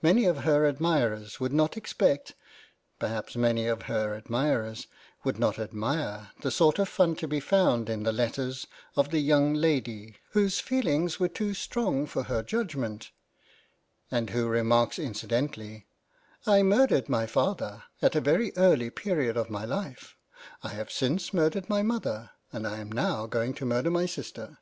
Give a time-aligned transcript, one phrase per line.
[0.00, 2.36] Many of her admirers would not expect,
[3.00, 4.86] perhaps many of her xi £ PREFACE £ admirers
[5.24, 8.52] would not admire, the sort of fun to be found in the letter
[8.94, 13.10] of the young lady" whose feelings were too strong for her judgment,"
[14.12, 15.88] and who remarks incidentally"
[16.46, 20.16] I mur dered my father at a very early period of my life,
[20.62, 24.58] I have since murdered my mother, and I am now going to murder my sister."